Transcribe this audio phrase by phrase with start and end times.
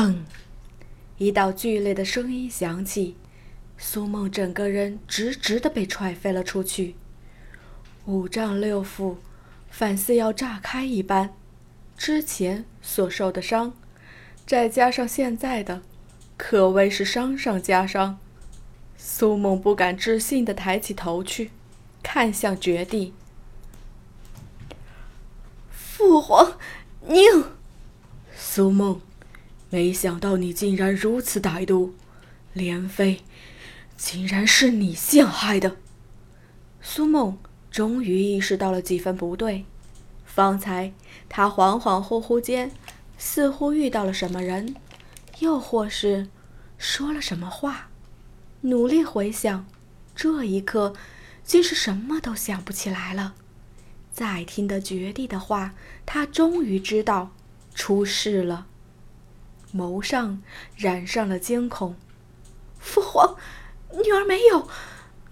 [0.00, 0.14] 砰！
[1.18, 3.16] 一道剧烈的声音响起，
[3.76, 6.94] 苏梦整个人直直的被踹飞了出去，
[8.06, 9.16] 五脏六腑
[9.68, 11.34] 反似要炸开一般。
[11.98, 13.74] 之前所受的伤，
[14.46, 15.82] 再加上现在的，
[16.38, 18.18] 可谓是伤上加伤。
[18.96, 21.50] 苏梦不敢置信的抬起头去，
[22.02, 23.12] 看向绝地。
[25.70, 26.54] 父皇，
[27.06, 27.44] 宁！
[28.34, 28.98] 苏梦。
[29.70, 31.94] 没想到你竟然如此歹毒，
[32.52, 33.22] 莲妃，
[33.96, 35.76] 竟然是你陷害的。
[36.82, 37.38] 苏梦
[37.70, 39.64] 终于意识到了几分不对，
[40.24, 40.92] 方才
[41.28, 42.72] 他恍恍惚惚间，
[43.16, 44.74] 似乎遇到了什么人，
[45.38, 46.28] 又或是
[46.76, 47.90] 说了什么话。
[48.62, 49.66] 努力回想，
[50.16, 50.94] 这一刻
[51.44, 53.34] 竟是什么都想不起来了。
[54.12, 55.74] 再听得绝地的话，
[56.04, 57.30] 他终于知道
[57.72, 58.66] 出事了。
[59.74, 60.42] 眸上
[60.76, 61.96] 染上了惊恐，
[62.78, 63.36] 父皇，
[64.04, 64.68] 女儿没有，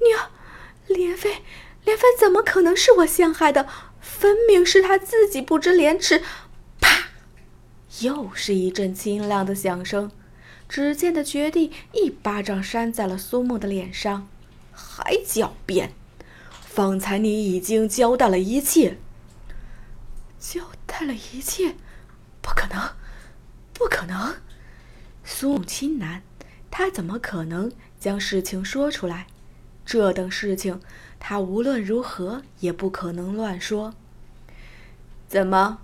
[0.00, 0.30] 女儿，
[0.86, 1.42] 莲妃，
[1.84, 3.68] 莲妃怎么可能是我陷害的？
[4.00, 6.22] 分明是她自己不知廉耻！
[6.80, 7.08] 啪！
[8.00, 10.10] 又是一阵清亮的响声，
[10.68, 14.28] 只见的绝地一巴掌扇在了苏梦的脸上，
[14.72, 15.92] 还狡辩！
[16.62, 18.98] 方才你已经交代了一切，
[20.38, 21.74] 交代了一切，
[22.40, 22.92] 不可能！
[23.78, 24.34] 不可能，
[25.22, 26.22] 苏梦亲喃
[26.68, 29.28] ：“他怎么可能将事情说出来？
[29.86, 30.80] 这等事情，
[31.20, 33.94] 他无论如何也不可能乱说。”
[35.28, 35.78] 怎么，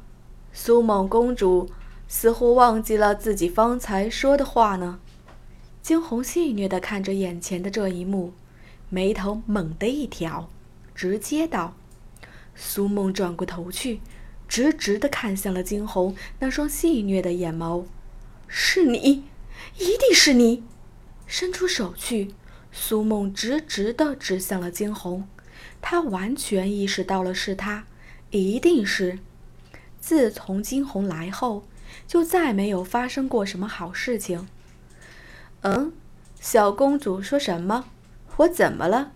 [0.52, 1.70] 苏梦公主
[2.08, 4.98] 似乎忘记了自己方才说的话呢？
[5.80, 8.32] 惊鸿戏谑地看着眼前的这一幕，
[8.88, 10.48] 眉头猛地一挑，
[10.96, 11.74] 直接道
[12.56, 14.00] ：“苏梦，转过头去。”
[14.54, 17.86] 直直地看向了惊鸿那双戏谑的眼眸，
[18.46, 19.24] 是你，
[19.78, 20.62] 一定是你！
[21.26, 22.32] 伸出手去，
[22.70, 25.26] 苏梦直直地指向了惊鸿，
[25.82, 27.86] 他完全意识到了是他，
[28.30, 29.18] 一定是。
[29.98, 31.64] 自从惊鸿来后，
[32.06, 34.46] 就再没有发生过什么好事情。
[35.62, 35.92] 嗯，
[36.40, 37.86] 小公主说什么？
[38.36, 39.10] 我怎么了？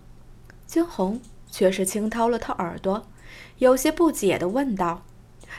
[0.66, 3.06] 惊鸿却是轻掏了掏耳朵，
[3.58, 5.04] 有些不解地问道。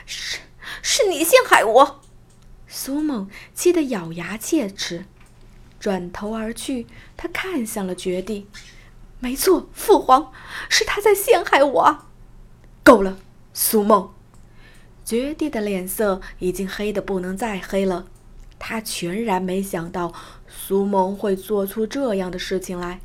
[0.06, 0.38] 是，
[0.82, 2.00] 是你陷害我！
[2.66, 5.04] 苏梦气得咬牙切齿，
[5.78, 6.86] 转头而去。
[7.16, 8.46] 他看向了绝地，
[9.18, 10.32] 没错，父皇，
[10.68, 12.06] 是他在陷害我。
[12.82, 13.18] 够了，
[13.52, 14.12] 苏梦！
[15.04, 18.06] 绝地的脸色已经黑得不能再黑了。
[18.58, 20.12] 他全然没想到
[20.46, 23.00] 苏梦会做出这样的事情来，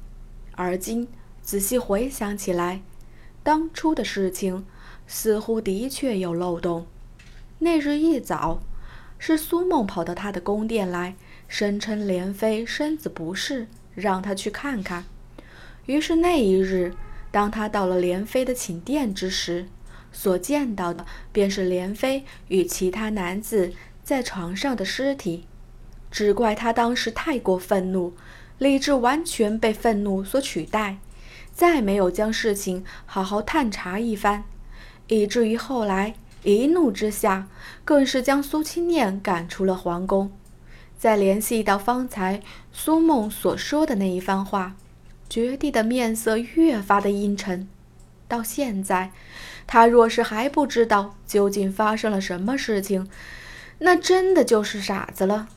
[0.51, 1.07] 而今
[1.41, 2.81] 仔细回想起来，
[3.41, 4.65] 当初的事情。
[5.07, 6.85] 似乎的确有漏洞。
[7.59, 8.61] 那日一早，
[9.17, 11.15] 是苏梦跑到他的宫殿来，
[11.47, 15.05] 声称莲妃身子不适，让他去看看。
[15.85, 16.93] 于是那一日，
[17.31, 19.67] 当他到了莲妃的寝殿之时，
[20.11, 23.73] 所见到的便是莲妃与其他男子
[24.03, 25.45] 在床上的尸体。
[26.11, 28.13] 只怪他当时太过愤怒，
[28.57, 30.97] 理智完全被愤怒所取代，
[31.53, 34.45] 再没有将事情好好探查一番。
[35.07, 37.47] 以至于后来一怒之下，
[37.83, 40.31] 更是将苏清念赶出了皇宫。
[40.97, 44.75] 再联系到方才苏梦所说的那一番话，
[45.29, 47.67] 绝地的面色越发的阴沉。
[48.27, 49.11] 到现在，
[49.67, 53.07] 他若是还不知道究竟发生了什么事情，
[53.79, 55.47] 那真的就是傻子了。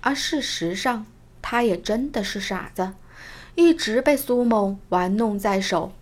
[0.00, 1.06] 而事实上，
[1.40, 2.94] 他也真的是傻子，
[3.54, 5.92] 一直被苏梦玩弄在手。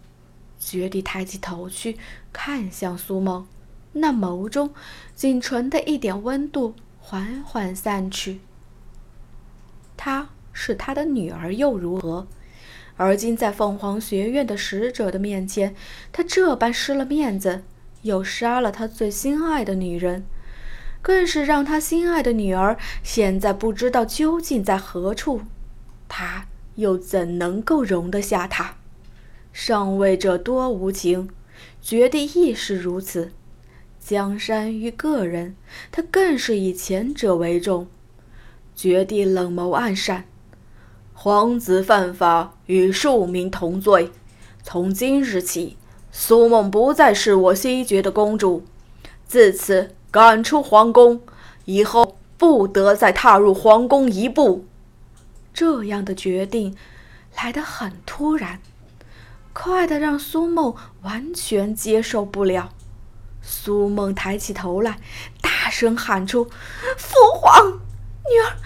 [0.67, 1.99] 绝地抬起头去，
[2.33, 3.47] 看向苏梦，
[3.93, 4.73] 那眸中
[5.15, 8.41] 仅存的一点温度缓缓散去。
[9.95, 12.27] 她是他的女儿又如何？
[12.97, 15.75] 而今在凤凰学院的使者的面前，
[16.11, 17.65] 他这般失了面子，
[18.03, 20.25] 又杀了他最心爱的女人，
[21.03, 25.43] 更是让他心爱的女儿现在不知道究竟在何处。
[26.09, 26.47] 他
[26.77, 28.77] 又怎能够容得下他？
[29.67, 31.31] 上位者多无情，
[31.81, 33.33] 绝地亦是如此。
[33.99, 35.57] 江山与个人，
[35.91, 37.87] 他更是以前者为重。
[38.77, 40.25] 绝地冷眸暗闪，
[41.15, 44.11] 皇子犯法与庶民同罪。
[44.63, 45.79] 从今日起，
[46.13, 48.65] 苏梦不再是我西绝的公主，
[49.27, 51.23] 自此赶出皇宫，
[51.65, 54.67] 以后不得再踏入皇宫一步。
[55.55, 56.77] 这样的决定
[57.35, 58.61] 来得很突然。
[59.55, 62.75] 快的让苏梦完全接受不了。
[63.41, 64.99] 苏梦抬起头来，
[65.41, 66.51] 大声喊出
[66.99, 68.57] ：“父皇，女儿，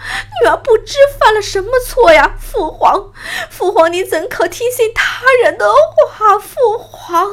[0.41, 2.35] 女儿不知犯了什么错呀？
[2.39, 3.11] 父皇，
[3.49, 5.65] 父皇，你怎可听信他人的
[6.09, 6.39] 话？
[6.39, 7.29] 父皇